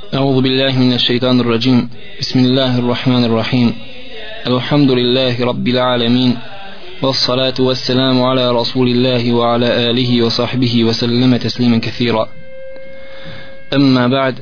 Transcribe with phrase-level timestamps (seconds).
[0.00, 1.88] أعوذ بالله من الشيطان الرجيم.
[2.20, 3.74] بسم الله الرحمن الرحيم.
[4.46, 6.36] الحمد لله رب العالمين
[7.02, 12.28] والصلاة والسلام على رسول الله وعلى آله وصحبه وسلم تسليما كثيرا.
[13.74, 14.38] أما بعد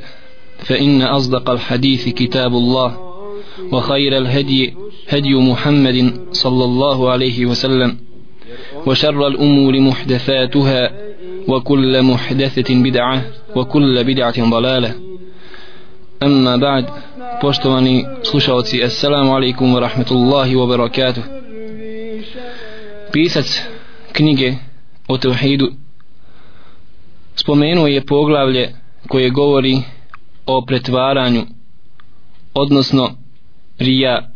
[0.58, 2.96] فإن أصدق الحديث كتاب الله
[3.72, 4.74] وخير الهدي
[5.08, 7.96] هدي محمد صلى الله عليه وسلم
[8.86, 10.90] وشر الأمور محدثاتها
[11.48, 13.22] وكل محدثة بدعة
[13.56, 15.07] وكل بدعة ضلالة.
[16.20, 16.84] Amma ba'd,
[17.40, 21.22] poštovani slušalci Assalamu alaikum wa rahmatullahi wa barakatuh.
[23.12, 23.62] Pisac
[24.12, 24.54] knjige
[25.08, 25.72] o Tevhidu
[27.34, 28.74] spomenuo je poglavlje
[29.08, 29.82] koje govori
[30.46, 31.42] o pretvaranju
[32.54, 33.10] odnosno
[33.78, 34.28] rija.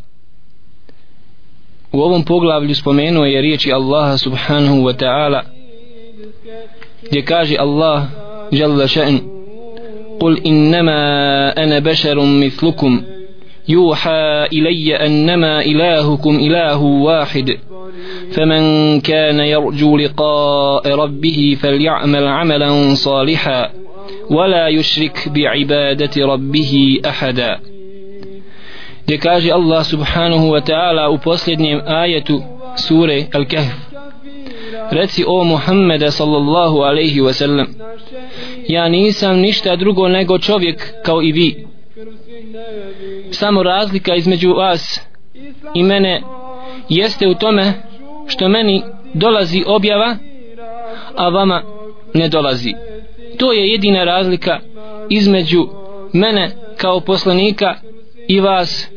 [1.92, 5.42] U ovom poglavlju spomenuo je riječi Allaha subhanahu wa ta'ala
[7.02, 8.04] gdje kaže Allah
[8.50, 9.31] jalla še'nu
[10.20, 13.02] قل إنما أنا بشر مثلكم.
[13.68, 17.58] يوحى إلي أنما إلهكم إله واحد.
[18.32, 23.70] فمن كان يرجو لقاء ربه فليعمل عملا صالحا
[24.30, 27.60] ولا يشرك بعبادة ربه أحدا.
[29.08, 32.24] دكاجي الله سبحانه وتعالى أبوصلني آية
[32.74, 33.78] سورة الكهف
[34.92, 37.66] رتي أو محمد صلى الله عليه وسلم
[38.72, 41.66] ja nisam ništa drugo nego čovjek kao i vi.
[43.30, 45.00] Samo razlika između vas
[45.74, 46.22] i mene
[46.88, 47.72] jeste u tome
[48.26, 48.82] što meni
[49.14, 50.16] dolazi objava
[51.16, 51.62] a vama
[52.14, 52.74] ne dolazi.
[53.38, 54.58] To je jedina razlika
[55.10, 55.68] između
[56.12, 57.74] mene kao poslanika
[58.28, 58.88] i vas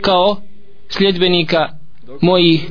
[0.00, 0.36] kao
[0.88, 1.68] sljedbenika
[2.20, 2.70] mojih.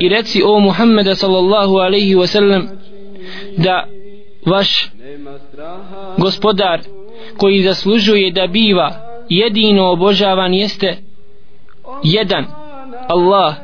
[0.00, 2.68] I reci o Muhammeda sallallahu alaihi wasallam
[3.56, 3.86] da
[4.46, 4.90] vaš
[6.18, 6.80] gospodar
[7.36, 8.92] koji zaslužuje da biva
[9.28, 10.96] jedino obožavan jeste
[12.02, 12.46] jedan
[13.08, 13.54] Allah.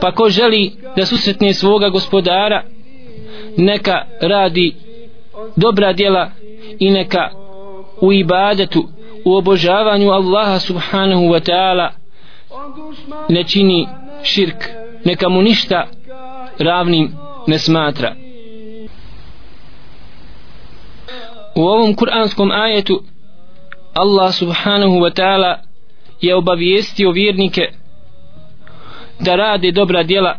[0.00, 2.62] Pa ko želi da susretne svoga gospodara
[3.56, 4.74] neka radi
[5.56, 6.30] dobra djela
[6.78, 7.30] i neka
[8.00, 8.88] u ibadetu
[9.24, 11.88] u obožavanju Allaha subhanahu wa ta'ala
[13.28, 13.88] ne čini
[14.22, 14.64] širk
[15.04, 15.86] neka mu ništa
[16.58, 17.12] ravnim
[17.46, 18.14] ne smatra.
[21.56, 23.02] U ovom kuranskom ajetu
[23.94, 25.54] Allah subhanahu wa ta'ala
[26.20, 27.62] je obavijestio vjernike
[29.20, 30.38] da rade dobra djela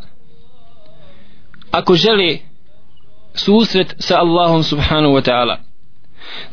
[1.71, 2.37] ako žele
[3.33, 5.57] susret sa Allahom subhanahu wa ta'ala.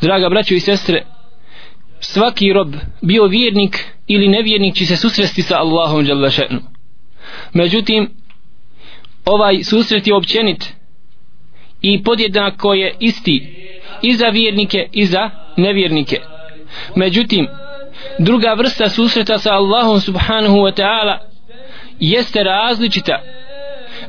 [0.01, 1.05] Draga braćo i sestre
[2.01, 6.61] svaki rob bio vjernik ili nevjernik će se susresti sa Allahom jalla še'nu.
[7.53, 8.11] Međutim
[9.25, 10.75] ovaj susret je općenit
[11.83, 13.65] i podjednako je isti
[14.03, 16.21] i za vjernike i za nevjernike.
[16.95, 17.49] Međutim
[18.19, 21.19] druga vrsta susreta sa Allahom subhanahu wa ta'ala
[22.01, 23.21] jeste različita.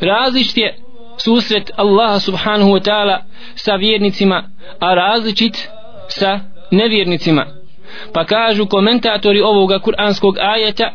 [0.01, 0.77] Različit je
[1.17, 3.17] susret Allaha subhanahu wa ta'ala
[3.55, 4.43] sa vjernicima
[4.79, 5.69] a različit
[6.07, 6.39] sa
[6.71, 7.45] nevjernicima.
[8.13, 10.91] Pa kažu komentatori ovoga kuranskog ajeta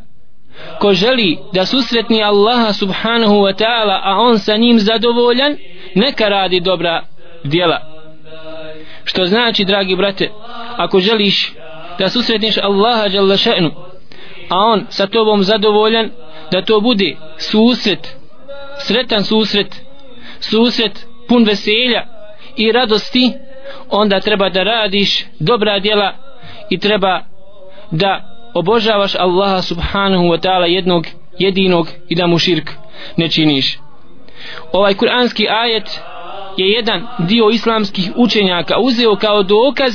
[0.78, 5.56] ko želi da susretni Allaha subhanahu wa ta'ala a on sa njim zadovoljan
[5.94, 7.02] neka radi dobra
[7.44, 7.89] djela
[9.04, 10.30] što znači dragi brate
[10.76, 11.52] ako želiš
[11.98, 13.70] da susretniš Allaha jalla še'nu
[14.48, 16.10] a on sa tobom zadovoljan
[16.52, 18.16] da to bude susret
[18.78, 19.76] sretan susret
[20.40, 22.06] susret pun veselja
[22.56, 23.32] i radosti
[23.88, 26.12] onda treba da radiš dobra djela
[26.70, 27.20] i treba
[27.90, 31.06] da obožavaš Allaha subhanahu wa ta'ala jednog
[31.38, 32.70] jedinog i da mu širk
[33.16, 33.78] ne činiš.
[34.72, 36.00] Ovaj kuranski ajet
[36.56, 39.92] je jedan dio islamskih učenjaka uzeo kao dokaz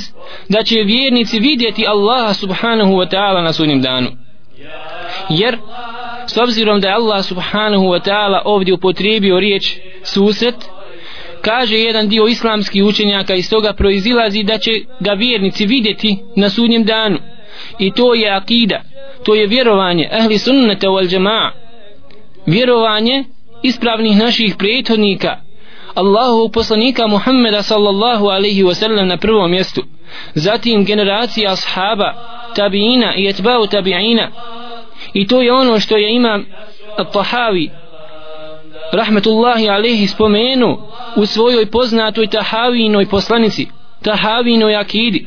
[0.50, 4.08] da će vjernici vidjeti Allaha subhanahu wa ta'ala na sudnjem danu.
[5.30, 5.58] Jer
[6.28, 10.56] s obzirom da je Allah subhanahu wa ta'ala ovdje upotrijebio riječ susret
[11.42, 16.84] kaže jedan dio islamskih učenjaka iz toga proizilazi da će ga vjernici vidjeti na sudnjem
[16.84, 17.18] danu.
[17.80, 18.82] I to je akida
[19.26, 21.52] to je vjerovanje ahli sunnata wal jama'a.
[22.46, 23.24] Vjerovanje
[23.64, 25.42] ispravnih naših prethodnika
[25.95, 29.83] Allahu poslanika Muhammeda sallallahu alaihi wa sallam na prvom mjestu
[30.35, 32.15] zatim generacija ashaba
[32.57, 34.31] tabiina i etbao tabiina
[35.13, 36.47] i to je ono što je imam
[37.13, 37.71] Tahavi
[38.93, 40.79] rahmetullahi alaihi spomenu
[41.17, 43.69] u svojoj poznatoj Tahavinoj poslanici
[44.03, 45.27] Tahavinoj akidi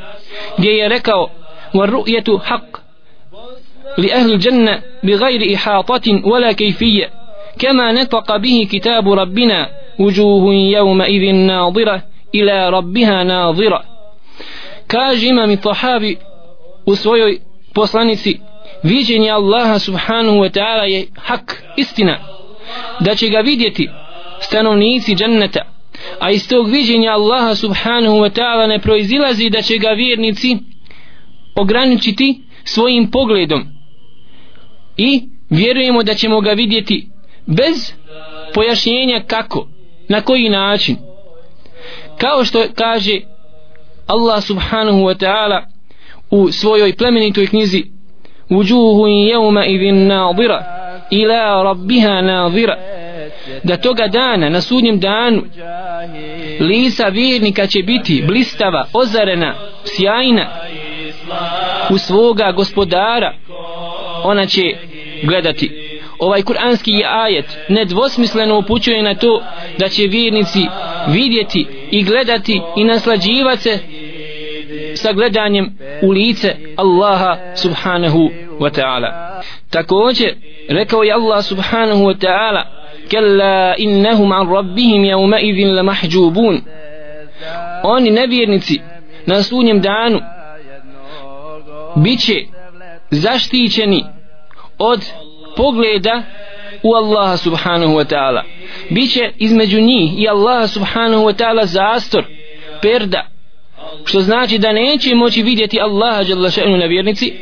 [0.58, 1.30] gdje je rekao
[1.74, 2.78] والرؤية حق
[3.98, 7.10] لأهل الجنة بغير إحاطة ولا كيفية
[7.60, 9.70] كما نطق به كتاب ربنا
[10.00, 12.04] وجوه يومئذ ناظرة
[12.36, 13.84] إلى ربها ناظرة
[14.88, 16.18] kaže imam i Tahavi
[16.86, 17.40] u svojoj
[17.74, 18.40] poslanici
[18.84, 22.18] viđenje Allaha subhanahu wa ta'ala je hak, istina
[23.00, 23.90] da će ga vidjeti
[24.40, 25.62] stanovnici dženneta
[26.20, 30.58] a iz tog viđenja Allaha subhanahu wa ta'ala ne proizilazi da će ga vjernici
[31.56, 33.64] ograničiti svojim pogledom
[34.98, 37.08] i vjerujemo da ćemo ga vidjeti
[37.46, 37.94] bez
[38.54, 39.68] pojašnjenja kako
[40.09, 40.97] na koji način?
[42.19, 43.21] Kao što kaže
[44.07, 45.63] Allah subhanahu wa ta'ala
[46.31, 47.85] u svojoj plemenitoj knjizi
[48.51, 50.65] وجوه yawma idhin nadira
[51.11, 52.23] ila rabbiha
[53.65, 55.43] da toga dana na sudnjem danu
[56.61, 60.47] lisa vjernika će biti blistava, ozarena, sjajna
[61.91, 63.35] u svoga gospodara.
[64.25, 64.63] Ona će
[65.23, 65.88] gledati
[66.19, 69.43] ovaj kuranski ajet nedvosmisleno upućuje na to
[69.79, 70.67] da će vjernici
[71.09, 73.79] vidjeti i gledati i naslađivati se
[74.95, 78.31] sa gledanjem u lice Allaha subhanahu
[78.61, 79.41] wa ta'ala.
[79.71, 80.35] Također
[80.69, 82.63] rekao je Allah subhanahu wa ta'ala
[83.11, 86.61] kalla innahum an rabbihim yawma idhin lamahjubun.
[87.83, 88.81] Oni nevjernici
[89.27, 90.21] na sunjem danu
[91.97, 92.35] biće
[93.11, 94.05] zaštićeni
[94.79, 95.05] od
[95.59, 96.23] pogleda
[96.83, 98.43] u Allaha subhanahu wa ta'ala.
[98.91, 102.25] Biće između njih i Allaha subhanahu wa ta'ala zastor
[102.83, 103.27] perda
[104.05, 107.33] što znači da neće moći vidjeti Allaha jalla še'nu na vjernici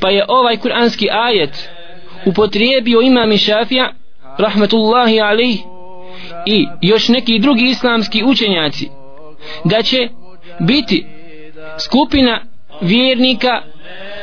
[0.00, 1.68] pa je ovaj kuranski ajet
[2.26, 3.92] upotrijebio imam Šafija
[4.38, 5.58] rahmetullahi alaih
[6.46, 8.88] i još neki drugi islamski učenjaci
[9.64, 10.08] da će
[10.60, 11.06] biti
[11.78, 12.40] skupina
[12.80, 13.62] vjernika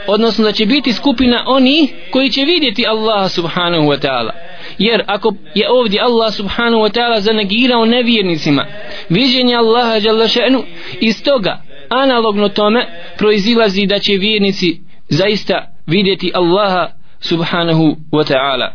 [0.07, 4.31] odnosno da će biti skupina oni koji će vidjeti Allah subhanahu wa ta'ala.
[4.77, 8.65] Jer ako je ovdje Allah subhanahu wa ta'ala zanegirao nevjernicima
[9.09, 10.63] viđenje Allaha jalla še'nu
[10.99, 12.85] iz toga analogno tome
[13.17, 16.87] proizilazi da će vjernici zaista vidjeti Allaha
[17.19, 18.71] subhanahu wa ta'ala.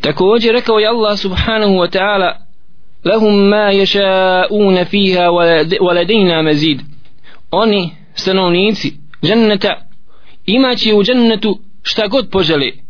[0.00, 2.36] Također rekao je Allah subhanahu wa ta'ala
[3.04, 5.30] lahum ma yasha'una fiha
[5.80, 6.80] wa ladayna mazid.
[7.50, 9.76] Oni stanovnici dženneta.
[10.46, 12.82] Imaće u džennetu šta god poželi.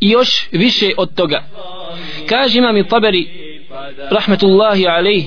[0.00, 1.42] I još više od toga.
[2.28, 3.28] Kaže imam i taberi
[4.10, 5.24] rahmetullahi alaih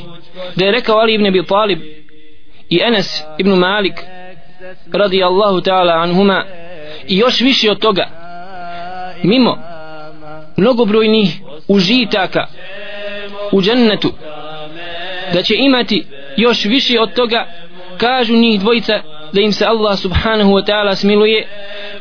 [0.55, 1.79] da je rekao Ali ibn Abi Talib
[2.69, 3.93] i Enes ibn Malik
[4.91, 6.45] radijallahu ta'ala anhuma
[7.07, 8.07] i još više od toga.
[9.23, 9.57] Mimo
[10.57, 11.29] mnogobrojnih
[11.67, 12.47] užitaka
[13.51, 14.11] u džennetu
[15.33, 16.05] da će imati
[16.37, 17.47] još više od toga
[17.97, 19.01] kažu njih dvojica
[19.33, 21.47] da im se Allah subhanahu wa ta'ala smiluje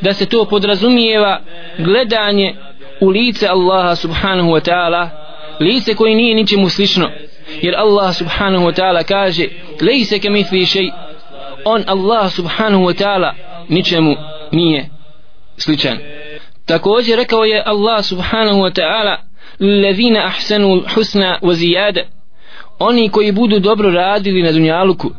[0.01, 1.41] da se to podrazumijeva
[1.79, 2.55] gledanje
[3.01, 5.09] u lice Allaha subhanahu wa ta'ala
[5.61, 7.11] lice koje nije ničemu slično.
[7.63, 9.45] Jer Allah subhanahu wa ta'ala kaže
[9.81, 10.91] lejse ke mitli šej
[11.65, 13.33] on Allah subhanahu wa ta'ala
[13.69, 14.17] ničemu
[14.53, 14.89] nije
[15.57, 15.99] sličan.
[16.67, 19.17] Također rekao je Allah subhanahu wa ta'ala
[19.61, 22.07] lezina ahsanu husna wa zijade
[22.79, 25.11] oni koji budu dobro radili na dunjaluku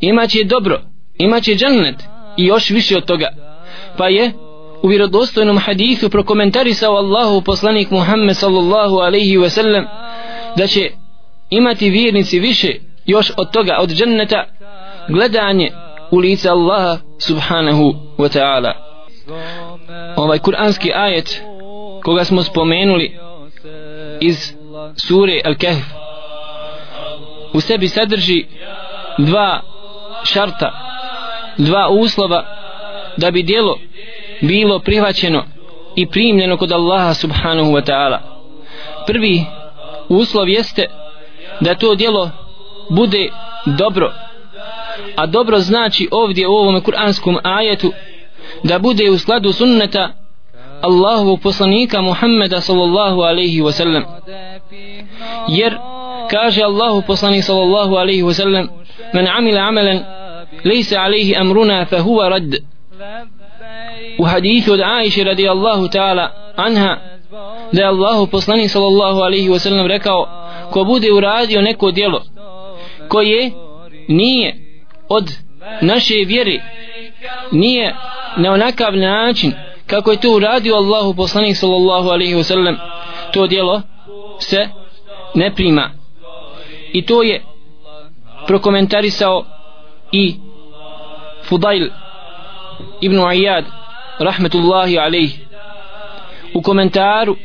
[0.00, 0.80] imaće dobro
[1.18, 1.96] imaće džennet
[2.36, 3.28] i još više od toga.
[3.96, 4.32] Pa je
[4.82, 9.86] u vjerodostojnom hadithu prokomentarisao Allahu poslanik Muhammed sallallahu alaihi ve sellem
[10.56, 10.90] da će
[11.50, 12.68] imati vjernici više
[13.06, 14.44] još od toga od dženneta
[15.08, 15.70] gledanje
[16.10, 18.72] u lice Allaha subhanahu wa ta'ala.
[20.16, 21.42] Ovaj kuranski ajet
[22.04, 23.18] koga smo spomenuli
[24.20, 24.52] iz
[24.96, 25.82] sure Al-Kahf
[27.52, 28.44] u sebi sadrži
[29.18, 29.60] dva
[30.24, 30.72] šarta
[31.56, 32.44] dva uslova
[33.16, 33.78] da bi dijelo
[34.40, 35.44] bilo prihvaćeno
[35.96, 38.18] i primljeno kod Allaha subhanahu wa ta'ala.
[39.06, 39.44] Prvi
[40.08, 40.86] uslov jeste
[41.60, 42.30] da to dijelo
[42.90, 43.30] bude
[43.66, 44.12] dobro
[45.16, 47.92] a dobro znači ovdje u ovom kuranskom ajetu
[48.62, 50.08] da bude u skladu sunneta
[50.80, 54.04] Allahovog poslanika Muhammeda sallallahu alaihi wa sallam.
[55.48, 55.78] Jer
[56.30, 58.68] kaže Allahu poslanik sallallahu alaihi wa sallam
[59.14, 60.04] men amila amalan
[60.65, 62.63] ليس عليه أمرنا فهو رد
[64.19, 67.17] وحديث عائشة رضي الله تعالى عنها
[67.73, 70.27] da je Allahu poslanik sallallahu alaihi wa sallam rekao
[70.71, 72.23] ko bude uradio neko djelo
[73.07, 73.51] koje
[74.07, 74.55] nije
[75.09, 75.33] od
[75.81, 76.61] naše vjere
[77.51, 77.95] nije
[78.37, 79.53] na onakav način
[79.87, 82.77] kako je to uradio Allahu poslanik sallallahu alaihi wa sallam
[83.33, 83.81] to djelo
[84.39, 84.69] se
[85.35, 85.91] ne prima
[86.93, 87.43] i to je
[88.47, 89.45] prokomentarisao
[90.12, 90.36] i
[91.42, 91.90] Fudail
[93.00, 93.64] ibn Ayyad
[94.18, 95.38] rahmetullahi alejhi
[96.54, 97.36] u komentaru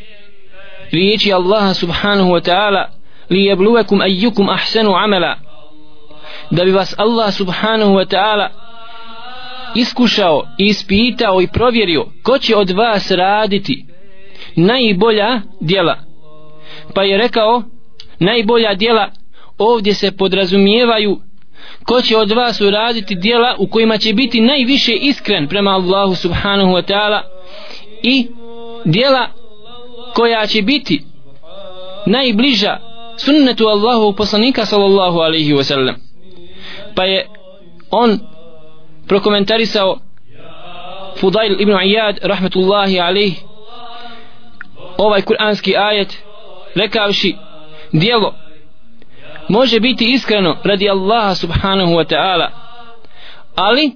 [0.92, 2.90] riječi Allaha subhanahu wa ta'ala
[3.30, 5.36] li jebluvekum ayyukum ahsanu amala.
[6.52, 8.50] Da bi vas Allah subhanahu wa ta'ala
[9.76, 13.86] iskušao ispitao i provjerio ko će od vas raditi
[14.56, 15.98] najbolja djela.
[16.96, 17.64] Pa je rekao
[18.20, 19.12] najbolja djela
[19.58, 21.20] ovdje se podrazumijevaju
[21.88, 26.72] ko će od vas uraditi djela u kojima će biti najviše iskren prema Allahu subhanahu
[26.72, 27.22] wa ta'ala
[28.04, 28.28] i
[28.86, 29.28] djela
[30.14, 31.04] koja će biti
[32.06, 32.78] najbliža
[33.18, 35.96] sunnetu Allahu poslanika sallallahu alaihi wa sallam.
[36.96, 37.28] Pa je
[37.92, 38.20] on
[39.08, 39.98] prokomentarisao
[41.20, 43.36] Fudail ibn Iyad rahmetullahi alaihi
[44.98, 46.18] ovaj kuranski ajet
[46.76, 47.36] rekavši
[47.92, 48.34] dijelo
[49.50, 52.50] može biti iskreno radi Allaha subhanahu wa ta'ala.
[53.56, 53.92] Ali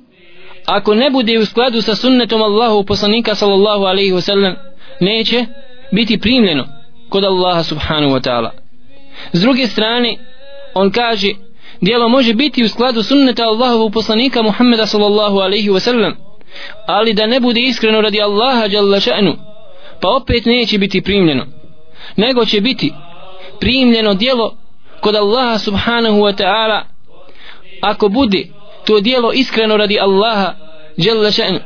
[0.66, 4.56] ako ne bude u skladu sa sunnetom Allahu poslanika sallallahu alaihi wa sallam
[5.00, 5.46] neće
[5.92, 6.68] biti primljeno
[7.10, 8.50] kod Allaha subhanahu wa ta'ala.
[9.34, 10.18] S druge strane
[10.74, 11.28] on kaže
[11.82, 16.16] dijelo može biti u skladu sunneta Allahovog poslanika Muhammeda sallallahu alaihi wa sallam
[16.88, 19.36] ali da ne bude iskreno radi Allaha jalla še'nu
[20.02, 21.46] pa opet neće biti primljeno.
[22.16, 22.94] Nego će biti
[23.60, 24.61] primljeno dijelo
[25.02, 26.86] kod Allaha subhanahu wa ta'ala
[27.82, 28.48] ako bude
[28.86, 30.54] to dijelo iskreno radi Allaha
[30.98, 31.60] jalla ša'nu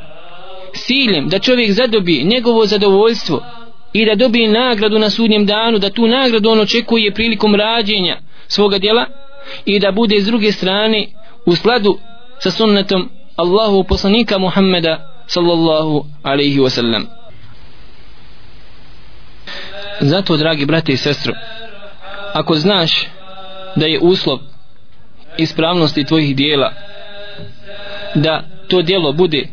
[0.72, 3.42] siljem da čovjek zadobi njegovo zadovoljstvo
[3.92, 8.16] i da dobije nagradu na sudnjem danu da tu nagradu on očekuje prilikom rađenja
[8.48, 9.06] svoga djela
[9.64, 11.06] i da bude s druge strane
[11.46, 11.98] u skladu
[12.38, 17.04] sa sunnetom Allahu poslanika Muhammeda sallallahu alaihi wasallam.
[20.00, 21.32] Zato dragi brate i sestro
[22.32, 23.06] ako znaš
[23.76, 24.38] da je uslov
[25.38, 26.72] ispravnosti tvojih dijela
[28.14, 29.48] da to dijelo bude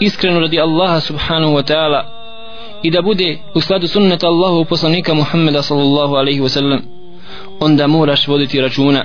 [0.00, 2.04] iskreno radi Allaha subhanahu wa ta'ala
[2.82, 6.82] i da bude u skladu sunneta Allahu poslanika Muhammeda sallallahu alaihi wa sallam
[7.60, 9.04] onda moraš voditi računa.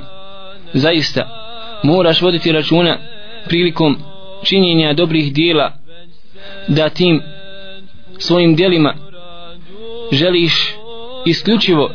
[0.74, 1.30] Zaista
[1.84, 2.98] moraš voditi računa
[3.48, 3.98] prilikom
[4.44, 5.72] činjenja dobrih dijela
[6.68, 7.22] da tim
[8.18, 8.96] svojim dijelima
[10.12, 10.76] želiš
[11.26, 11.92] isključivo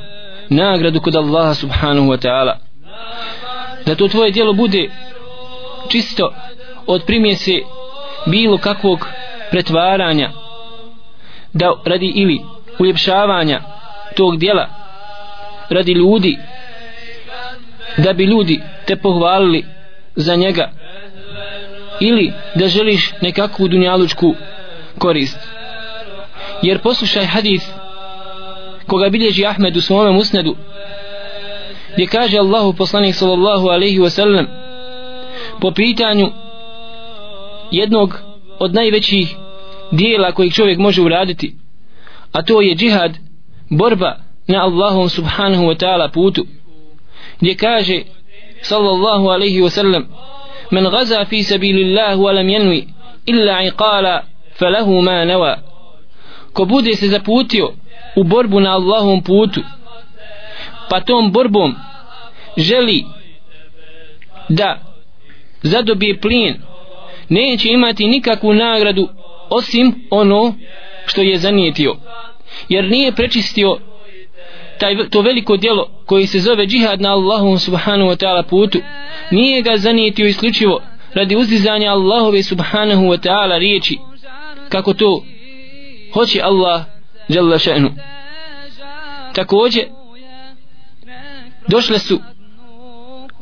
[0.49, 2.59] nagradu kod Allaha subhanahu wa ta'ala.
[3.87, 4.91] Da to tvoje djelo bude
[5.89, 6.35] čisto
[6.87, 7.53] od primjese
[8.27, 9.09] bilo kakvog
[9.51, 10.31] pretvaranja
[11.53, 12.41] da radi ili
[12.79, 13.61] uljepšavanja
[14.17, 14.69] tog djela
[15.71, 16.39] radi ljudi
[17.97, 19.65] da bi ljudi te pohvalili
[20.17, 20.71] za njega
[22.01, 24.35] ili da želiš nekakvu dunjalučku
[24.99, 25.39] korist.
[26.63, 27.65] Jer poslušaj hadith
[28.87, 30.57] koga bilježi Ahmed u svome musnedu
[31.95, 34.47] gdje kaže Allahu poslanik sallallahu alaihi wasallam
[35.61, 36.31] po pitanju
[37.71, 38.19] jednog
[38.59, 39.37] od najvećih
[39.91, 41.55] dijela kojeg čovjek može uraditi
[42.33, 43.13] a to je džihad
[43.71, 46.47] borba na Allahom subhanahu wa ta'ala putu
[47.41, 48.03] gdje kaže
[48.63, 50.07] sallallahu alaihi wa sallam
[50.71, 52.89] men في fi sabilillah wa lam yanwi
[53.27, 54.23] illa iqala
[54.59, 55.59] falahu ma nawa.
[56.53, 57.75] Ko bude se zaputio
[58.17, 59.61] u borbu na Allahom putu
[60.91, 61.75] pa tom borbom
[62.57, 63.05] želi
[64.49, 64.79] da
[65.63, 66.55] zadobije plin
[67.29, 69.09] neće imati nikakvu nagradu
[69.51, 70.55] osim ono
[71.07, 71.97] što je zanijetio.
[72.69, 73.79] Jer nije prečistio
[74.79, 78.79] taj, to veliko djelo koji se zove džihad na Allahu subhanahu wa ta'ala putu.
[79.31, 80.81] Nije ga zanijetio isključivo
[81.15, 83.99] radi uzdizanja Allahove subhanahu wa ta'ala riječi
[84.69, 85.25] kako to
[86.15, 86.94] hoće Allah
[87.29, 87.91] jalla še'nu.
[89.35, 89.83] Takođe
[91.69, 92.21] došle su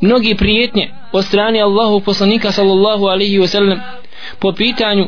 [0.01, 3.81] mnogi prijetnje od strane Allahu poslanika sallallahu alaihi wa sallam
[4.39, 5.07] po pitanju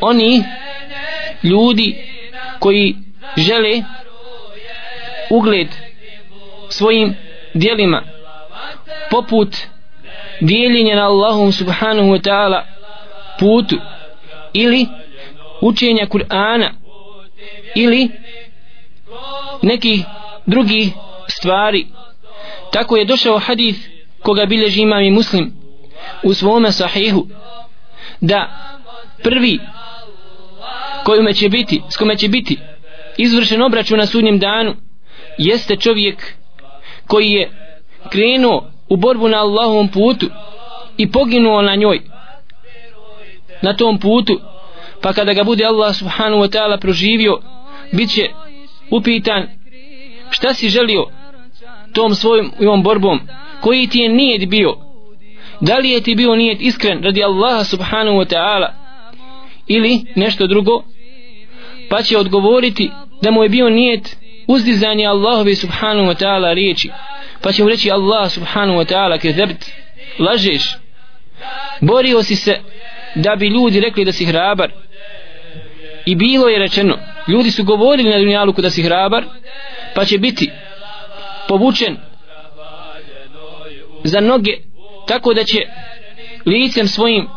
[0.00, 0.44] oni
[1.42, 1.96] ljudi
[2.58, 2.96] koji
[3.36, 3.82] žele
[5.30, 5.68] ugled
[6.68, 7.14] svojim
[7.54, 8.02] dijelima
[9.10, 9.56] poput
[10.40, 12.62] dijeljenja na Allahom subhanahu wa ta'ala
[13.38, 13.76] putu
[14.52, 14.86] ili
[15.60, 16.79] učenja Kur'ana
[17.74, 18.10] ili
[19.62, 20.02] neki
[20.46, 20.92] drugi
[21.28, 21.86] stvari.
[22.72, 23.76] Tako je došao hadis
[24.22, 25.52] koga bilježi imam i muslim
[26.22, 27.26] u svome sahihu
[28.20, 28.50] da
[29.22, 29.58] prvi
[31.04, 32.58] kojome će biti s kome će biti
[33.16, 34.74] izvršen obračun na sudnjem danu
[35.38, 36.34] jeste čovjek
[37.06, 37.50] koji je
[38.10, 40.26] krenuo u borbu na Allahovom putu
[40.96, 42.00] i poginuo na njoj
[43.62, 44.40] na tom putu
[45.02, 47.38] pa kada ga bude Allah subhanahu wa ta'ala proživio
[47.92, 48.28] bit će
[48.90, 49.46] upitan
[50.30, 51.06] šta si želio
[51.92, 53.20] tom svojom borbom
[53.60, 54.76] koji ti je nijet bio.
[55.60, 58.68] Da li je ti bio nijet iskren radi Allaha subhanahu wa ta'ala
[59.66, 60.82] ili nešto drugo?
[61.88, 62.90] Pa će odgovoriti
[63.22, 64.16] da mu je bio nijet
[64.46, 66.90] uzdizanje Allahove subhanahu wa ta'ala riječi.
[67.42, 69.70] Pa će mu reći Allah subhanahu wa ta'ala kezebt
[70.18, 70.76] lažeš.
[71.80, 72.60] Borio si se
[73.14, 74.72] da bi ljudi rekli da si hrabar.
[76.06, 79.24] I bilo je rečeno ljudi su govorili na Dunjaluku da si hrabar
[79.94, 80.50] pa će biti
[81.48, 81.96] povučen
[84.04, 84.52] za noge
[85.06, 85.58] tako da će
[86.46, 87.28] licem svojim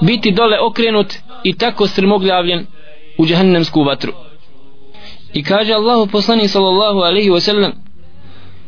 [0.00, 1.14] biti dole okrenut
[1.44, 2.66] i tako strmoglavljen
[3.18, 4.12] u džahannamsku vatru.
[5.32, 7.72] I kaže Allahu poslani sallallahu alaihi wasallam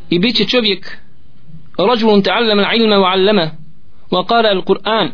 [0.09, 0.97] i bit će čovjek
[1.77, 3.51] rođulun ta'allama ilma wa allama
[4.11, 5.09] wa qara al-Quran.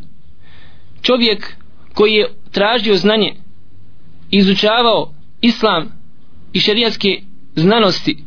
[1.01, 1.55] Čovjek
[1.93, 3.33] koji je tražio znanje
[4.31, 5.91] izučavao islam
[6.53, 7.21] i šerijatske
[7.55, 8.17] znanosti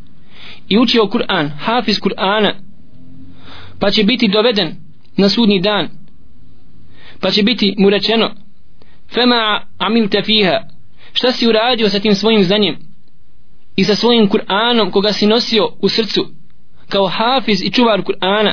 [0.69, 2.53] i učio Kur'an, hafiz Kur'ana
[3.81, 4.77] pa će biti doveden
[5.17, 5.89] na sudnji dan
[7.21, 8.31] pa će biti mu rečeno
[9.15, 10.61] fema amilte fiha
[11.13, 12.77] šta si uradio sa tim svojim znanjem
[13.77, 16.27] i sa svojim Kur'anom koga si nosio u srcu
[16.89, 18.53] kao hafiz i čuvar Kur'ana?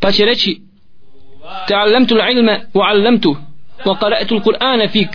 [0.00, 0.60] Pa će reći
[1.68, 3.36] ta'allamtu l'ilme wa 'allamtu
[3.84, 5.08] wa qara'tu l'Kur'ana fik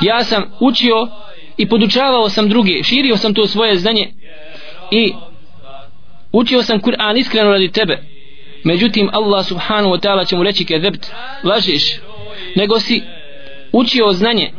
[0.00, 1.08] ja sam učio
[1.56, 4.12] i podučavao sam druge širio sam to svoje znanje
[4.90, 5.12] i
[6.32, 8.02] učio sam Kur'an iskreno radi tebe.
[8.64, 11.06] Međutim Allah subhanahu wa ta'ala će mu reći kedebt
[11.44, 11.82] lažeš.
[12.56, 13.02] Nego si
[13.72, 14.52] učio znanje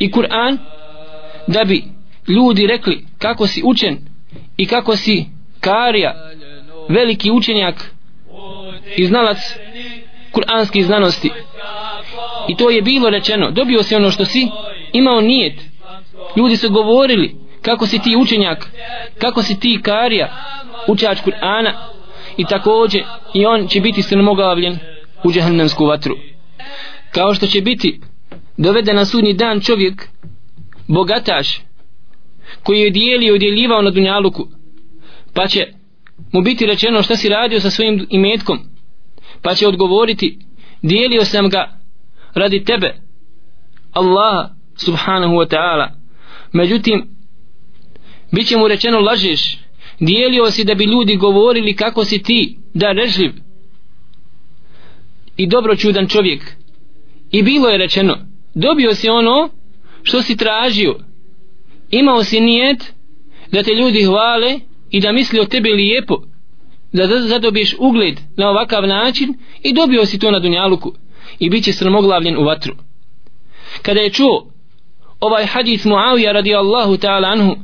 [0.00, 0.58] i Kur'an
[1.46, 1.84] da bi
[2.28, 3.98] ljudi rekli kako si učen
[4.56, 5.24] i kako si
[5.60, 6.30] karija
[6.88, 7.94] veliki učenjak
[8.96, 9.38] i znalac
[10.32, 11.30] kuranskih znanosti
[12.48, 13.50] i to je bilo rečeno.
[13.50, 14.48] Dobio si ono što si
[14.92, 15.60] imao nijet.
[16.36, 18.70] Ljudi su govorili kako si ti učenjak
[19.18, 20.32] kako si ti karija
[20.88, 21.72] učač Kur'ana.
[22.36, 22.98] I takođe
[23.34, 24.78] i on će biti strmoglavljen
[25.24, 26.16] u džahannamsku vatru.
[27.10, 28.00] Kao što će biti
[28.56, 30.08] doveden na sudnji dan čovjek
[30.88, 31.60] bogataš
[32.62, 34.48] koji je dijelio i udjeljivao na dunjaluku
[35.34, 35.66] pa će
[36.32, 38.58] mu biti rečeno šta si radio sa svojim imetkom
[39.42, 40.38] pa će odgovoriti
[40.82, 41.81] dijelio sam ga
[42.34, 42.94] radi tebe
[43.92, 45.88] Allah subhanahu wa ta'ala.
[46.52, 47.06] Međutim
[48.32, 49.58] bit će mu rečeno lažeš
[50.00, 53.32] dijelio si da bi ljudi govorili kako si ti da režljiv
[55.36, 56.56] i dobročudan čovjek.
[57.30, 58.18] I bilo je rečeno
[58.54, 59.48] dobio si ono
[60.02, 60.98] što si tražio.
[61.90, 62.94] Imao si nijet
[63.52, 66.22] da te ljudi hvale i da misli o tebi lijepo
[66.92, 70.92] da zadobiješ ugled na ovakav način i dobio si to na dunjaluku
[71.42, 72.74] i bit će srmoglavljen u vatru.
[73.82, 74.46] Kada je čuo
[75.20, 77.56] ovaj hadis Muavija radijallahu ta'ala anhu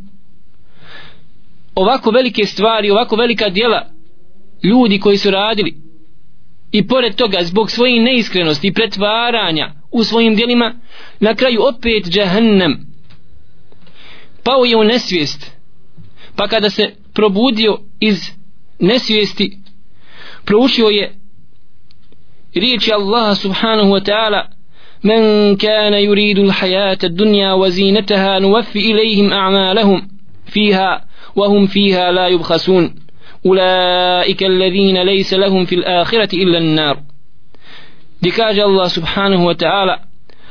[1.75, 3.87] ovako velike stvari ovako velika djela
[4.63, 5.75] ljudi koji su radili
[6.73, 10.75] i pored toga zbog svoje neiskrenosti i pretvaranja u svojim djelima
[11.21, 12.77] na kraju opet džahannam
[14.45, 15.51] pao je u nesvijest.
[16.37, 18.31] Pa kada se probudio iz
[18.79, 19.59] nesvijesti
[20.45, 21.18] proučio je
[22.58, 24.50] riječi Allaha subhanahu wa ta'ala
[25.04, 30.08] من كان يريد الحياة الدنيا وزينتها نوفي إليهم أعمالهم
[30.46, 32.96] فيها وهم فيها لا يبخسون
[33.46, 37.00] أولئك الذين ليس لهم في الآخرة إلا النار
[38.22, 40.00] دي كاج الله سبحانه وتعالى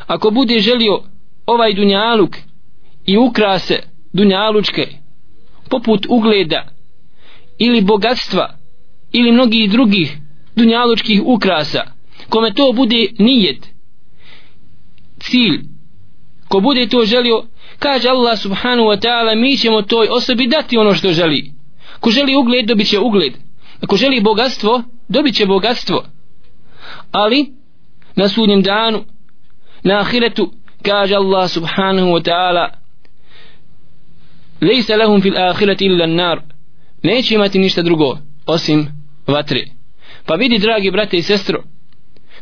[0.09, 1.03] ako bude želio
[1.47, 2.37] ovaj dunjaluk
[3.07, 3.79] i ukrase
[4.13, 4.89] dunjalučke
[5.71, 6.65] poput ugleda
[7.59, 8.55] ili bogatstva
[9.13, 10.17] ili mnogih drugih
[10.57, 11.83] dunjalučkih ukrasa
[12.30, 13.68] kome to bude nijet
[15.20, 15.62] cilj
[16.48, 17.44] ko bude to želio
[17.80, 21.52] kaže Allah subhanahu wa ta'ala mi ćemo toj osobi dati ono što želi.
[22.00, 23.34] Ko želi ugled dobit će ugled.
[23.82, 26.04] Ako želi bogatstvo dobit će bogatstvo.
[27.12, 27.46] Ali
[28.16, 29.04] na sudnjem danu
[29.84, 32.70] na ahiretu kaže Allah subhanahu wa ta'ala
[34.62, 36.42] lejsa lahum fil ahireti illa nar
[37.04, 38.88] neće imati ništa drugo osim
[39.28, 39.66] vatre.
[40.26, 41.64] Pa vidi dragi brate i sestro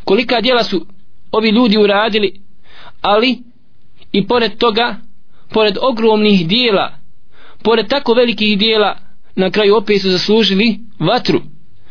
[0.05, 0.85] kolika djela su
[1.31, 2.41] ovi ljudi uradili
[3.01, 3.39] ali
[4.11, 4.95] i pored toga
[5.49, 6.91] pored ogromnih dijela
[7.63, 8.97] pored tako velikih dijela
[9.35, 11.41] na kraju opet su zaslužili vatru.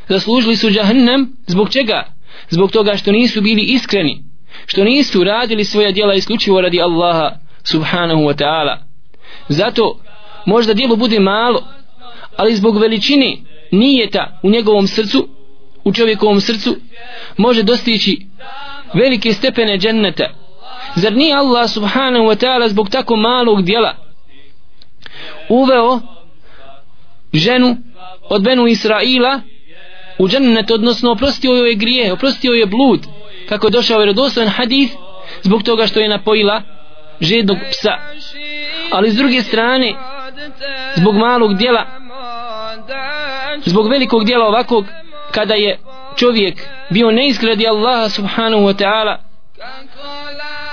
[0.09, 2.12] Zaslužili su džahnem zbog čega?
[2.50, 4.24] Zbog toga što nisu bili iskreni
[4.66, 8.77] što nisu radili svoja djela isključivo radi Allaha subhanahu wa ta'ala.
[9.48, 10.00] Zato
[10.46, 11.64] možda djelo bude malo
[12.37, 13.37] ali zbog veličine
[13.70, 15.29] nijeta u njegovom srcu
[15.85, 16.77] u čovjekovom srcu
[17.37, 18.27] može dostići
[18.94, 20.31] velike stepene dženneta.
[20.97, 24.05] Zar nije Allah subhanahu wa ta'ala zbog tako malog djela
[25.49, 26.01] uveo
[27.33, 27.77] ženu
[28.23, 29.40] od Benu Israila
[30.18, 33.01] u džennet odnosno oprostio joj grije oprostio joj je blud
[33.49, 34.94] kako je došao vjerodostojan hadith
[35.42, 36.62] zbog toga što je napojila
[37.20, 37.92] žednog psa.
[38.92, 39.94] Ali s druge strane
[40.97, 41.87] zbog malog djela
[43.64, 44.85] zbog velikog djela ovakvog
[45.35, 45.79] kada je
[46.16, 49.16] čovjek bio neizgledi Allaha subhanahu wa ta'ala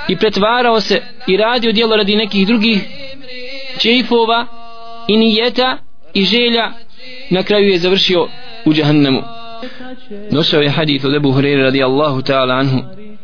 [0.07, 2.79] i pretvarao se i radio djelo radi nekih drugih
[3.77, 4.45] čeifova
[5.07, 5.77] i nijeta
[6.13, 6.71] i želja
[7.29, 8.27] na kraju je završio
[8.65, 9.21] u džahannemu
[10.31, 12.79] došao je hadith od Ebu Hureyre radi Allahu ta'ala anhu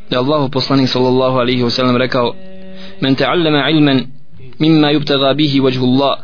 [0.10, 2.36] da Allahu poslanik sallallahu alaihi wa sallam rekao
[3.02, 4.08] men ta'allama ilman
[4.60, 6.18] mimma yubtaga bihi wajhu Allah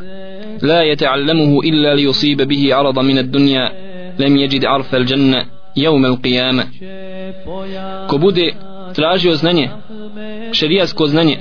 [0.62, 6.16] la yata'allamuhu illa li yusiba bihi arada min ad-dunya lem jeđid arfel dženne jeumel yawm
[6.16, 6.66] al-qiyamah
[8.08, 8.54] ko bude
[8.94, 9.68] tražio znanje
[10.52, 11.38] šerijasko znanje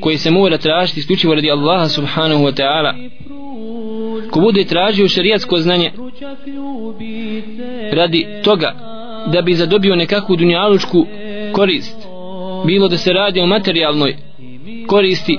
[0.00, 2.94] koje se mora tražiti isključivo radi Allaha subhanahu wa ta'ala.
[4.30, 5.92] Ko bude tražio šerijatsko znanje
[7.92, 8.72] radi toga
[9.32, 11.06] da bi zadobio nekakvu dunjalučku
[11.52, 11.96] korist
[12.66, 14.16] bilo da se radi o materijalnoj
[14.86, 15.38] koristi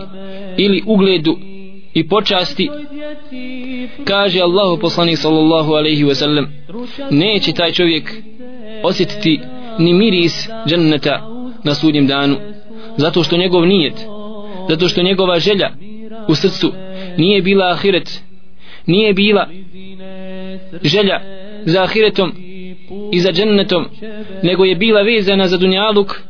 [0.57, 1.37] ili ugledu
[1.93, 2.69] i počasti
[4.05, 6.47] kaže Allahu poslanik sallallahu alaihi ve sellem
[7.11, 8.13] neće taj čovjek
[8.83, 9.39] osjetiti
[9.79, 11.27] ni miris dženneta
[11.63, 12.35] na sudnjem danu
[12.97, 14.05] zato što njegov nijet
[14.69, 15.69] zato što njegova želja
[16.27, 16.71] u srcu
[17.17, 18.23] nije bila ahiret
[18.85, 19.47] nije bila
[20.83, 21.21] želja
[21.65, 22.31] za ahiretom
[23.11, 23.85] i za džennetom
[24.43, 26.21] nego je bila vezana za dunjaluk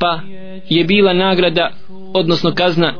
[0.00, 0.20] pa
[0.68, 1.70] je bila nagrada
[2.14, 2.94] odnosno kazna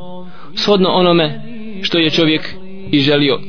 [0.56, 1.40] shodno onome
[1.82, 2.54] što je čovjek
[2.92, 3.40] i želio.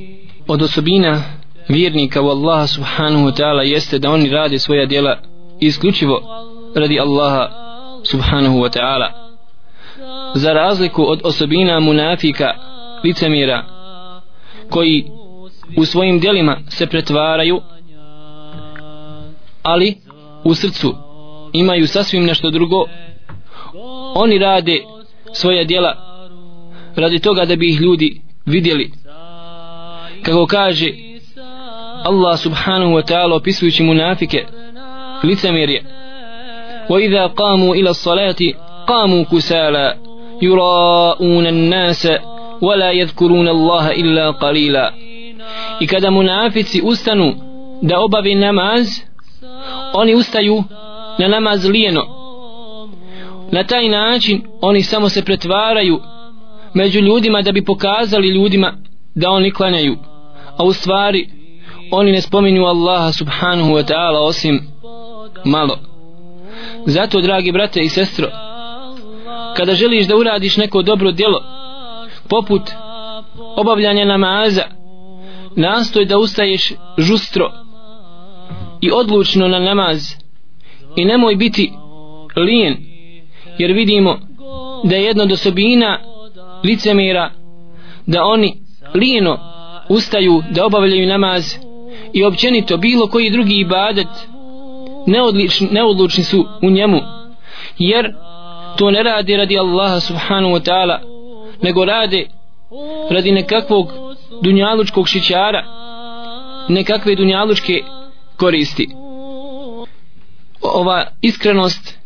[0.48, 1.24] Od osobina
[1.68, 5.18] vjernika u Allaha subhanahu wa ta'ala jeste da oni rade svoja djela
[5.60, 6.22] isključivo
[6.76, 7.50] radi Allaha
[8.04, 9.12] subhanahu wa ta'ala.
[10.36, 12.54] Za razliku od osobina munafika
[13.04, 13.66] licemira
[14.70, 15.06] koji
[15.78, 17.62] u svojim djelima se pretvaraju
[19.64, 19.96] ali
[20.44, 20.96] u srcu
[21.54, 22.86] imaju sasvim nešto drugo
[24.16, 24.80] oni rade
[25.34, 25.96] svoja djela
[26.96, 29.03] radi toga da bi ih ljudi vidjeli
[30.23, 30.93] kako kaže
[32.05, 34.47] Allah subhanahu wa ta'ala opisujući munafike
[35.23, 35.83] licemirje
[36.91, 38.37] وإذا قاموا إلى الصلاة
[38.87, 39.97] قاموا كسالا
[40.43, 42.09] يراءون الناس
[42.63, 44.93] ولا يذكرون الله إلا قليلا
[45.81, 47.35] i kada munafici ustanu
[47.83, 48.87] da obave namaz
[49.95, 50.65] oni ustaju
[51.19, 52.03] na namaz lijeno
[53.53, 56.01] na taj način oni samo se pretvaraju
[56.75, 58.73] među ljudima da bi pokazali ljudima
[59.15, 59.97] da oni klanjaju
[60.58, 61.30] a u stvari
[61.92, 64.60] oni ne spominju Allaha subhanahu wa ta'ala osim
[65.46, 65.80] malo.
[66.86, 68.28] Zato dragi brate i sestro
[69.58, 71.44] kada želiš da uradiš neko dobro djelo
[72.30, 72.62] poput
[73.56, 74.64] obavljanja namaza
[75.56, 77.52] nastoj da ustaješ žustro
[78.82, 80.14] i odlučno na namaz
[80.96, 81.74] i nemoj biti
[82.36, 82.78] lijen
[83.58, 84.20] jer vidimo
[84.84, 86.00] da je jedno od osobina
[86.64, 87.32] licemira
[88.06, 88.54] da oni
[88.94, 89.53] lijeno
[89.94, 91.56] ustaju da obavljaju namaz
[92.14, 94.08] i općenito bilo koji drugi ibadet
[95.08, 97.00] neodlični, neodlučni su u njemu
[97.78, 98.14] jer
[98.78, 101.00] to ne radi radi Allaha subhanahu wa ta'ala
[101.62, 102.26] nego rade
[103.12, 103.92] radi nekakvog
[104.42, 105.64] dunjalučkog šićara
[106.70, 107.82] nekakve dunjalučke
[108.38, 108.90] koristi.
[110.62, 112.00] Ova iskrenost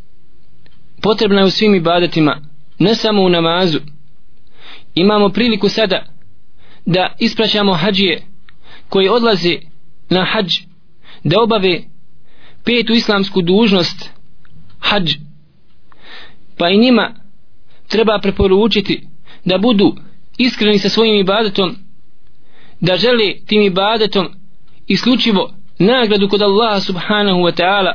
[1.02, 2.41] potrebna je u svim ibadetima
[2.80, 3.80] ne samo u namazu.
[4.95, 6.04] Imamo priliku sada
[6.88, 8.23] da ispraćamo hađije
[8.89, 9.56] koji odlaze
[10.10, 10.60] na hađ
[11.23, 11.82] da obave
[12.65, 14.10] petu islamsku dužnost
[14.80, 15.15] hađ.
[16.58, 17.13] Pa i njima
[17.88, 19.08] treba preporučiti
[19.45, 19.95] da budu
[20.38, 21.76] iskreni sa svojim ibadetom
[22.80, 24.28] da žele tim ibadetom
[24.88, 27.93] isključivo nagradu kod Allaha subhanahu wa ta'ala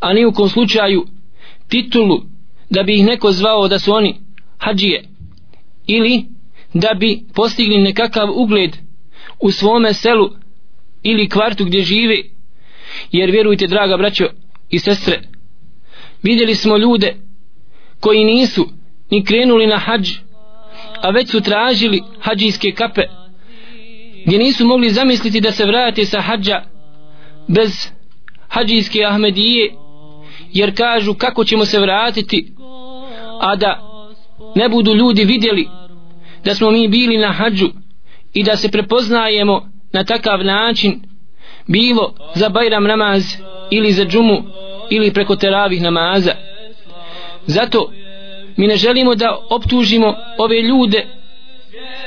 [0.00, 1.06] a ni u kom slučaju
[1.68, 2.22] titulu
[2.70, 4.16] da bi ih neko zvao da su oni
[4.58, 5.04] hađije
[5.86, 6.35] ili
[6.80, 8.76] da bi postigli nekakav ugled
[9.40, 10.30] u svome selu
[11.02, 12.16] ili kvartu gdje žive.
[13.12, 14.24] Jer vjerujte draga braćo
[14.70, 15.22] i sestre
[16.22, 17.16] vidjeli smo ljude
[18.00, 18.68] koji nisu
[19.10, 20.10] ni krenuli na hađ
[21.02, 23.02] a već su tražili hađijske kape
[24.26, 26.62] gdje nisu mogli zamisliti da se vrate sa hađa
[27.48, 27.88] bez
[28.48, 29.74] hađijske Ahmedije
[30.52, 32.52] jer kažu kako ćemo se vratiti
[33.40, 33.80] a da
[34.54, 35.68] ne budu ljudi vidjeli
[36.46, 37.68] da smo mi bili na hađu
[38.34, 41.00] i da se prepoznajemo na takav način
[41.66, 43.24] bilo za Bajram namaz
[43.70, 44.42] ili za džumu
[44.90, 46.34] ili preko teravih namaza.
[47.46, 47.90] Zato
[48.56, 51.06] mi ne želimo da optužimo ove ljude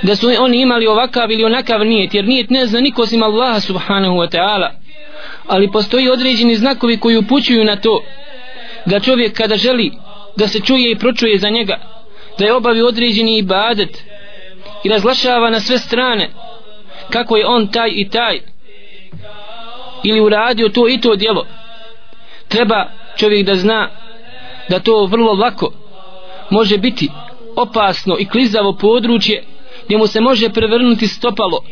[0.01, 3.59] da su oni imali ovakav ili onakav nijet jer nijet ne zna niko osim Allaha
[3.59, 4.69] subhanahu wa ta'ala.
[5.47, 8.03] Ali postoji određeni znakovi koji upućuju na to
[8.85, 9.91] da čovjek kada želi
[10.37, 11.79] da se čuje i pročuje za njega
[12.39, 14.03] da je obavio određeni ibadet
[14.83, 16.29] i razglašava na sve strane
[17.09, 18.39] kako je on taj i taj
[20.03, 21.45] ili uradio to i to djelo.
[22.47, 22.85] Treba
[23.17, 23.89] čovjek da zna
[24.69, 25.71] da to vrlo lako
[26.49, 27.09] može biti
[27.55, 29.43] opasno i klizavo područje
[29.85, 31.63] gdje mu se može prevrnuti stopalo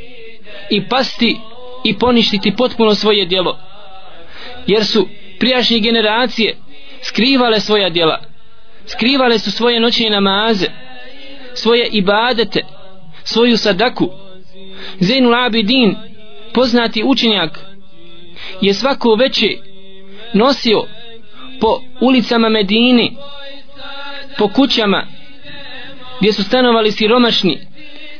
[0.69, 1.37] i pasti
[1.83, 3.57] i poništiti potpuno svoje djelo.
[4.67, 5.07] Jer su
[5.39, 6.57] prijašnje generacije
[7.01, 8.19] skrivale svoja djela
[8.85, 10.65] skrivale su svoje noćne namaze
[11.53, 12.61] svoje ibadete
[13.27, 14.09] svoju sadaku.
[14.99, 15.95] Zainul Abidin
[16.53, 17.59] poznati učenjak
[18.61, 19.47] je svako veće
[20.33, 20.83] nosio
[21.61, 23.17] po ulicama Medini
[24.37, 25.07] po kućama
[26.19, 27.59] gdje su stanovali siromašni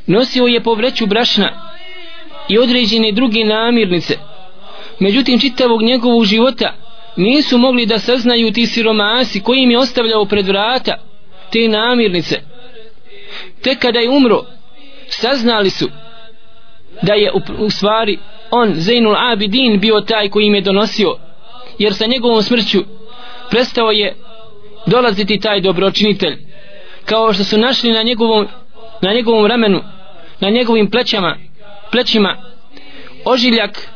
[0.07, 1.71] nosio je po vreću brašna
[2.49, 4.17] i određene druge namirnice.
[4.99, 6.73] Međutim čitavog njegovog života
[7.15, 10.95] nisu mogli da saznaju ti siromasi koji im je ostavljao pred vrata
[11.51, 12.41] te namirnice.
[13.61, 14.56] Tek kada je umro
[15.09, 15.89] saznali su
[17.01, 18.19] da je u, u stvari
[18.51, 21.15] on Zainul Abidin bio taj koji im je donosio
[21.77, 22.83] jer sa njegovom smrću
[23.49, 24.15] prestao je
[24.85, 26.37] dolaziti taj dobročinitelj.
[27.05, 28.47] Kao što su našli na njegovom
[29.01, 29.81] na njegovom ramenu
[30.39, 31.37] na njegovim plećama
[31.91, 32.37] plećima
[33.25, 33.89] ožiljak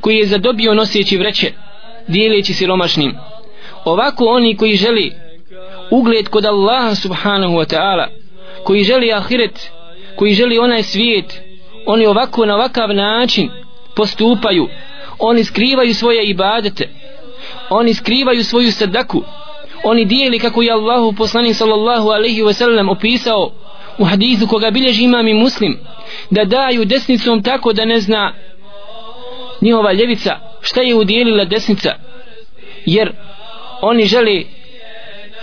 [0.00, 1.52] koji je zadobio noseći vreće
[2.08, 3.14] dijeleći siromašnim.
[3.84, 5.12] Ovako oni koji želi
[5.90, 8.06] ugled kod Allaha subhanahu wa ta'ala
[8.64, 9.70] koji želi ahiret
[10.16, 11.40] koji želi onaj svijet
[11.86, 13.50] oni ovako na ovakav način
[13.96, 14.68] postupaju.
[15.18, 16.88] Oni skrivaju svoje ibadete.
[17.70, 19.22] Oni skrivaju svoju sadaku.
[19.84, 23.50] Oni dijeli kako je Allahu poslanik sallallahu alaihi ve sellem opisao
[23.98, 25.78] u hadithu koga bilježi imam i muslim
[26.30, 28.32] da daju desnicom tako da ne zna
[29.60, 31.94] njihova ljevica šta je udjelila desnica.
[32.86, 33.12] Jer
[33.80, 34.42] oni žele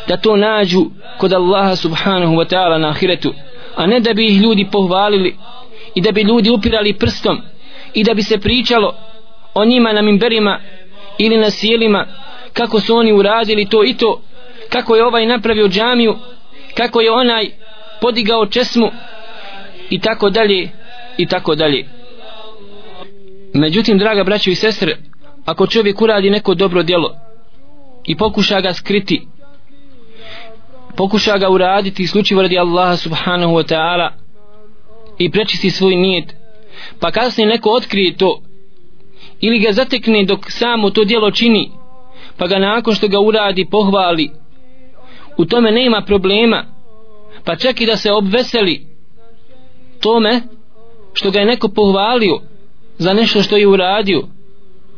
[0.08, 0.86] da to nađu
[1.18, 3.34] kod Allaha subhanahu wa ta'ala na ahiretu
[3.76, 5.36] a ne da bi ih ljudi pohvalili
[5.96, 7.42] i da bi ljudi upirali prstom
[7.94, 8.96] i da bi se pričalo
[9.54, 10.60] o njima na mimberima
[11.18, 12.08] ili na sjelima
[12.54, 14.22] kako su oni uradili to i to
[14.70, 16.16] kako je ovaj napravio džamiju
[16.74, 17.50] kako je onaj
[18.02, 18.92] podigao česmu
[19.90, 20.70] i tako dalje
[21.18, 21.86] i tako dalje.
[23.54, 24.98] Međutim draga braćo i sestre
[25.46, 27.16] ako čovjek uradi neko dobro djelo
[28.06, 29.28] i pokuša ga skriti
[30.96, 34.10] pokuša ga uraditi isključivo radi Allaha subhanahu wa ta'ala
[35.18, 36.36] i prečisti svoj nijet.
[37.00, 38.42] Pa kasnije neko otkrije to
[39.42, 41.72] ili ga zatekne dok samo to djelo čini
[42.38, 44.32] pa ga nakon što ga uradi pohvali.
[45.38, 46.66] U tome nema problema
[47.44, 48.88] pa čak i da se obveseli
[50.00, 50.42] tome
[51.14, 52.40] što ga je neko pohvalio
[52.98, 54.24] za nešto što je uradio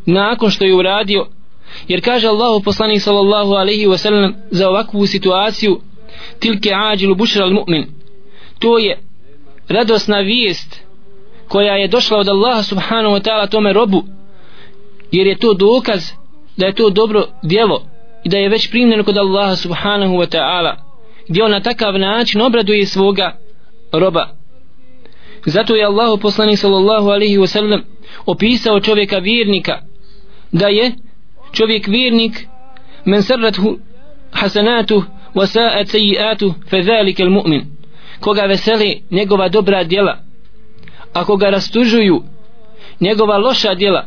[0.06, 1.28] nakon što je uradio
[1.88, 5.82] jer kaže Allahu poslanik sallallahu alaihi wa sallam za ovakvu situaciju
[6.40, 7.86] tilke ađilu bušral mu'min.
[8.60, 9.00] To je
[9.70, 10.86] radosna vijest
[11.48, 14.04] koja je došla od Allaha subhanahu wa ta'ala tome robu
[15.12, 16.12] jer je to dokaz
[16.58, 17.84] da je to dobro djelo
[18.24, 20.76] i da je već primljeno kod Allaha subhanahu wa ta'ala
[21.28, 23.38] gdje on na takav način obraduje svoga
[23.92, 24.30] roba.
[25.46, 27.84] Zato je Allah poslanik sallallahu alaihi wa sallam
[28.26, 29.82] opisao čovjeka vjernika
[30.52, 30.92] da je
[31.56, 32.48] čovjek vjernik
[33.06, 33.78] men srrathu
[34.32, 35.04] hasanatu
[35.36, 37.66] wa sa'at sayiatu fa zalika al mu'min
[38.20, 40.18] koga veseli njegova dobra djela.
[41.14, 42.24] Ako ga rastužuju
[43.00, 44.06] njegova loša djela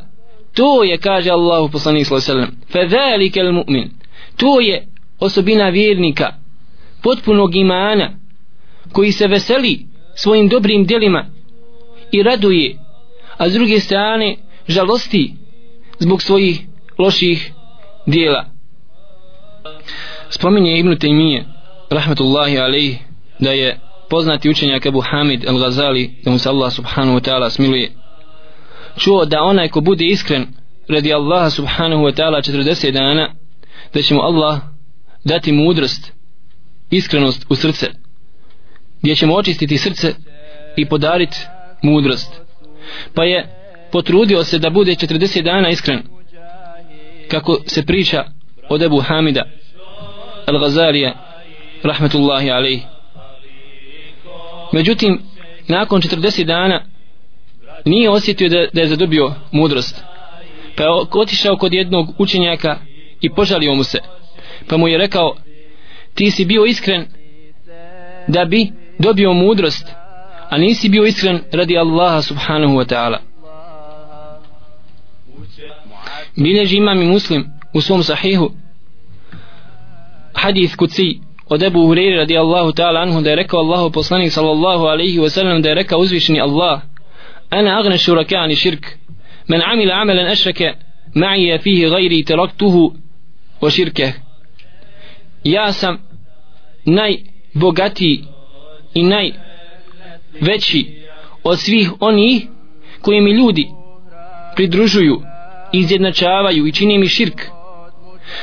[0.54, 3.90] to je kaže Allah poslanik sallallahu alejhi ve sellem fa zalika al mu'min
[4.36, 4.86] to je
[5.20, 6.34] osobina vjernika
[7.02, 8.10] potpunog imana
[8.92, 11.26] koji se veseli svojim dobrim djelima
[12.12, 12.78] i raduje
[13.36, 14.36] a s druge strane
[14.68, 15.34] žalosti
[15.98, 16.67] zbog svojih
[16.98, 17.52] loših
[18.06, 18.44] dijela.
[20.30, 21.44] Spominje Ibn Taymiye
[21.90, 22.98] rahmetullahi alaih
[23.38, 23.78] da je
[24.10, 27.92] poznati učenjak Abu Hamid al-Ghazali da mu se Allah subhanahu wa ta'ala smiluje.
[28.96, 30.46] Čuo da onaj ko bude iskren
[30.88, 33.34] radi Allaha subhanahu wa ta'ala 40 dana
[33.94, 34.60] da će mu Allah
[35.24, 36.12] dati mudrost
[36.90, 37.90] iskrenost u srce
[39.02, 40.14] gdje mu očistiti srce
[40.76, 41.38] i podariti
[41.82, 42.40] mudrost.
[43.14, 43.46] Pa je
[43.92, 46.02] potrudio se da bude 40 dana iskren
[47.28, 48.24] kako se priča
[48.68, 49.44] od Ebu Hamida
[50.46, 51.12] Al-Ghazalija
[51.82, 52.82] rahmetullahi alaih
[54.72, 55.20] međutim
[55.68, 56.84] nakon 40 dana
[57.84, 60.02] nije osjetio da, da je zadobio mudrost
[60.76, 62.78] pa je otišao kod jednog učenjaka
[63.20, 63.98] i požalio mu se
[64.68, 65.36] pa mu je rekao
[66.14, 67.06] ti si bio iskren
[68.28, 69.98] da bi dobio mudrost
[70.50, 73.27] a nisi bio iskren radi Allaha subhanahu wa ta'ala
[76.35, 78.51] bilježi imam i muslim u svom sahihu
[80.33, 84.83] hadith kuci od Ebu Hureyri radi Allahu ta'ala anhu da je rekao Allahu poslanik sallallahu
[84.85, 86.81] alaihi wa sallam da je rekao uzvišeni Allah
[87.49, 88.85] ana agne šurakani širk
[89.47, 90.73] men amila amalan ašrake
[91.15, 92.93] معي فيه غيري تركته
[93.61, 94.13] وشركه
[95.45, 95.97] ja sam
[96.85, 98.23] najbogatiji
[98.93, 100.85] i najveći
[101.43, 102.47] od svih onih
[103.01, 103.69] koji mi ljudi
[104.55, 105.21] pridružuju
[105.72, 107.42] izjednačavaju i čini mi širk.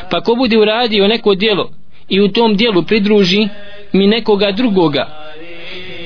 [0.10, 1.70] Pa ko bude uradio neko djelo
[2.10, 3.48] i u tom djelu pridruži
[3.94, 5.26] mi nekoga drugoga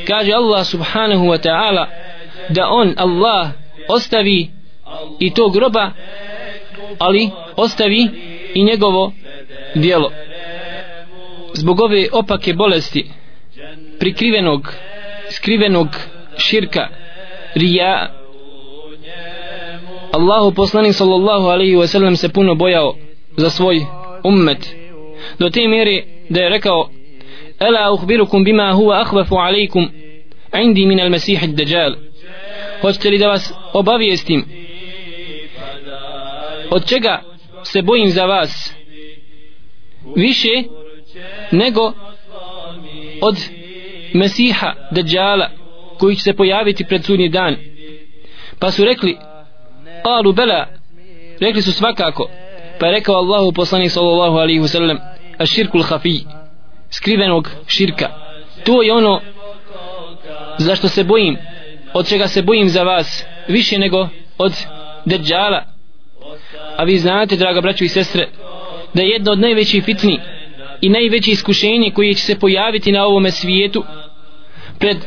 [0.09, 1.85] kaže Allah subhanahu wa ta'ala
[2.49, 3.53] da on Allah
[3.87, 4.49] ostavi
[5.19, 5.91] i to groba
[6.99, 8.09] ali ostavi
[8.53, 9.13] i njegovo
[9.75, 10.11] djelo.
[11.53, 13.09] Zbog ove opake bolesti
[13.99, 14.73] prikrivenog
[15.29, 15.87] skrivenog
[16.37, 16.87] širka
[17.55, 18.18] rija
[20.11, 22.95] Allahu poslanik sallallahu alaihi wa sallam se puno bojao
[23.37, 23.85] za svoj
[24.23, 24.75] ummet.
[25.39, 26.89] Do te mjere da je rekao
[27.59, 29.89] Ela uhbirukum bima huwa ahvafu alaikum
[30.63, 31.95] indi min al mesih dajjal
[32.81, 34.45] hoćete li da vas obavijestim?
[36.71, 37.21] Od čega
[37.63, 38.75] se bojim za vas?
[40.15, 40.63] Više
[41.51, 41.93] nego
[43.21, 43.35] od
[44.13, 45.49] Mesiha Dajjala
[45.97, 47.55] koji će se pojaviti pred sudnji dan.
[48.59, 49.17] Pa su rekli
[50.03, 50.67] Alu Bela.
[51.41, 52.29] Rekli su svakako.
[52.79, 54.97] Pa je rekao Allahu poslanik sallallahu alaihi wasallam
[55.37, 56.19] a širkul hafi
[56.89, 58.09] skrivenog širka.
[58.63, 59.21] To je ono
[60.57, 61.37] zašto se bojim
[61.93, 64.07] od čega se bojim za vas više nego
[64.37, 64.53] od
[65.05, 65.63] deđala.
[66.77, 68.27] a vi znate draga braćo i sestre
[68.93, 70.19] da je jedno od najvećih fitni
[70.81, 73.83] i najveće iskušenje koje će se pojaviti na ovome svijetu
[74.79, 74.97] pred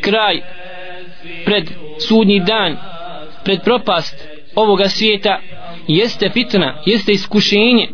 [0.00, 0.40] kraj
[1.44, 1.70] pred
[2.08, 2.76] sudnji dan
[3.48, 5.40] pred propast ovoga svijeta
[5.86, 7.88] jeste fitna, jeste iskušenje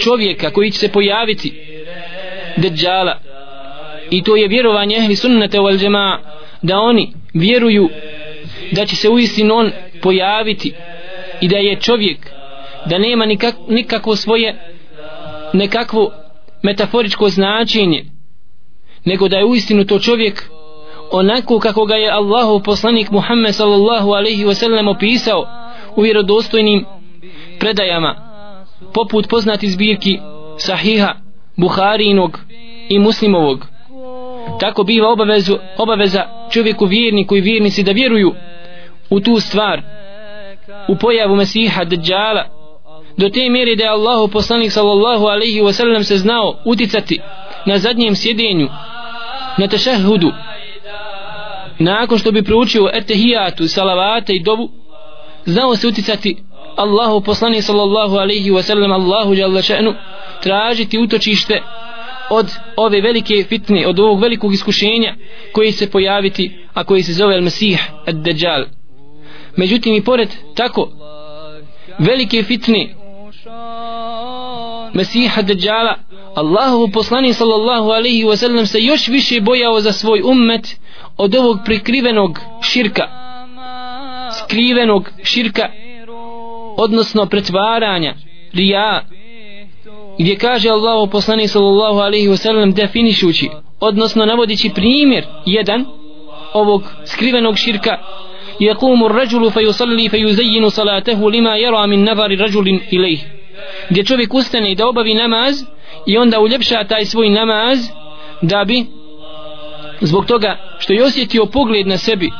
[0.00, 1.52] čovjeka koji će se pojaviti
[2.56, 3.20] deđala
[4.10, 6.20] i to je vjerovanje ehli sunnata wal džema
[6.62, 7.88] da oni vjeruju
[8.72, 9.70] da će se uistinu on
[10.02, 10.72] pojaviti
[11.40, 12.30] i da je čovjek
[12.86, 14.74] da nema nikak, nikakvo svoje
[15.52, 16.12] nekakvo
[16.62, 18.04] metaforičko značenje
[19.04, 20.50] nego da je uistinu to čovjek
[21.10, 25.46] onako kako ga je Allahu poslanik Muhammed sallallahu alaihi wasallam opisao
[25.96, 26.84] u vjerodostojnim
[27.58, 28.14] predajama
[28.94, 30.18] poput poznati zbirki
[30.58, 31.14] sahiha
[31.56, 32.40] Buharinog
[32.88, 33.66] i Muslimovog.
[34.60, 38.34] Tako biva obavezu, obaveza čovjeku vjerniku i vjernici da vjeruju
[39.10, 39.82] u tu stvar
[40.88, 42.44] u pojavu Mesiha Dajjala
[43.16, 47.20] do te mjere da je Allahu poslanik sallallahu alaihi wasallam se znao uticati
[47.66, 48.68] na zadnjem sjedenju
[49.58, 50.32] na tešahudu
[51.78, 54.70] nakon što bi proučio etehijatu, salavate i dovu,
[55.44, 56.36] znao se uticati
[56.76, 59.94] Allahu poslani sallallahu alaihi wasallam Allahu jalla še'nu
[60.42, 61.62] tražiti utočište
[62.30, 65.14] od ove velike fitne od ovog velikog iskušenja
[65.52, 68.64] koji se pojaviti a koji se zove Al-Masih Ad-Dajjal
[69.56, 70.90] međutim i pored tako
[71.98, 72.94] velike fitne
[74.92, 75.94] Mesiha Dajjala
[76.34, 80.80] Allahu poslani sallallahu alaihi wasallam se još više bojao za svoj ummet
[81.17, 83.07] od ovog prikrivenog širka
[84.43, 85.69] skrivenog širka
[86.77, 88.15] odnosno pretvaranja
[88.53, 89.01] rija
[90.19, 95.85] gdje kaže Allah poslanik sallallahu alaihi wasallam definišući odnosno navodići primjer jedan
[96.53, 97.97] ovog skrivenog širka
[98.61, 103.19] يقوم الرجل فيصلي فيزين صلاته لما يرى من نظر رجل إليه
[103.89, 105.63] gdje čovjek ustane da obavi namaz
[106.05, 107.79] i onda uljepša taj svoj namaz
[108.41, 108.85] da bi
[110.00, 112.30] zbog toga što je osjetio pogled na sebi.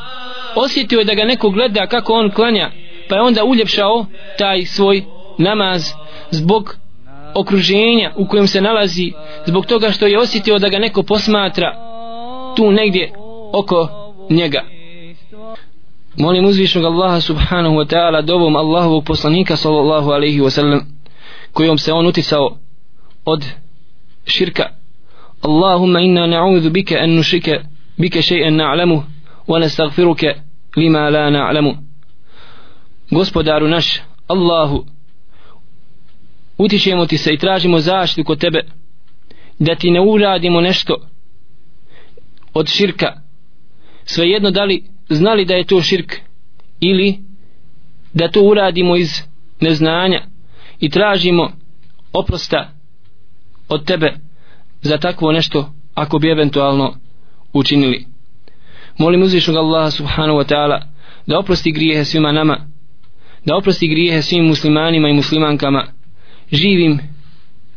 [0.55, 2.71] Osjetio je da ga neko gleda kako on klanja
[3.09, 4.05] pa je onda uljepšao
[4.37, 5.03] taj svoj
[5.37, 5.91] namaz
[6.31, 6.75] zbog
[7.35, 9.11] okruženja u kojem se nalazi
[9.45, 11.75] zbog toga što je osjetio da ga neko posmatra
[12.55, 13.13] tu negdje
[13.53, 13.87] oko
[14.29, 14.63] njega.
[16.17, 20.81] Molim uzvišnog Allaha subhanahu wa ta'ala dovom Allahovog poslanika sallallahu alaihi wa sallam
[21.53, 22.57] kojom se on uticao
[23.25, 23.45] od
[24.25, 24.76] širka
[25.41, 27.65] Allahumma inna na'udhu bika an نشرك
[27.99, 29.03] bika shay'an نعلمه
[29.47, 30.35] wa nastaghfiruka
[30.77, 31.73] lima la
[33.11, 34.85] Gospodaru naš Allahu
[36.57, 38.65] utičemo ti se i tražimo zaštitu kod tebe
[39.59, 40.95] da ti ne uradimo nešto
[42.53, 43.21] od širka.
[44.05, 46.13] Svejedno da li znali da je to širk
[46.79, 47.19] ili
[48.13, 49.21] da to uradimo iz
[49.61, 50.21] neznanja
[50.79, 51.51] i tražimo
[52.13, 52.69] oprosta
[53.69, 54.13] od tebe
[54.87, 56.95] za takvo nešto ako bi eventualno
[57.53, 58.05] učinili.
[58.97, 60.81] Molim uzvišnog Allaha subhanahu wa ta'ala
[61.27, 62.67] da oprosti grijehe svima nama
[63.45, 65.85] da oprosti grijehe svim muslimanima i muslimankama
[66.51, 66.99] živim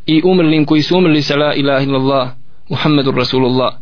[0.05, 2.29] i umrlim koji su umrli sa la ilaha illallah
[2.69, 3.73] Muhammedur Rasulullah.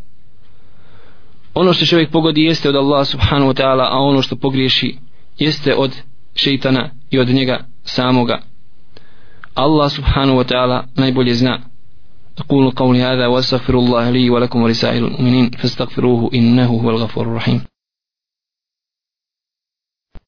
[1.53, 4.97] Ono što čovjek pogodi jeste od Allaha subhanahu wa ta'ala a ono što pogriješi
[5.38, 5.95] jeste od
[6.36, 8.41] šeitana i od njega samoga.
[9.53, 11.68] Allah subhanahu wa ta'ala najbolje zna.
[12.40, 17.62] أقول قولي هذا وأستغفر الله لي ولكم ولسائر المؤمنين فاستغفروه إنه هو الغفور الرحيم.